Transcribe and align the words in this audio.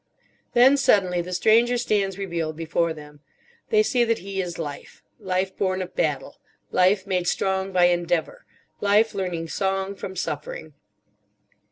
Then 0.53 0.77
suddenly 0.77 1.21
the 1.21 1.31
Stranger 1.31 1.77
stands 1.77 2.17
revealed 2.17 2.55
before 2.55 2.91
them. 2.91 3.19
They 3.69 3.83
see 3.83 4.03
that 4.03 4.17
he 4.17 4.41
is 4.41 4.57
Life—Life 4.57 5.55
born 5.55 5.79
of 5.79 5.95
battle, 5.95 6.37
Life 6.71 7.05
made 7.05 7.27
strong 7.27 7.71
by 7.71 7.85
endeavour, 7.85 8.47
Life 8.79 9.13
learning 9.13 9.49
song 9.49 9.93
from 9.93 10.15
suffering. 10.15 10.73